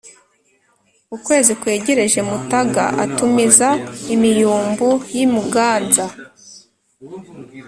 ukwezi 1.15 1.51
kwegereje 1.61 2.19
mutaga 2.29 2.83
atumiza 3.03 3.69
imiyumbu 4.13 4.89
y'i 5.15 5.25
muganza 5.33 6.05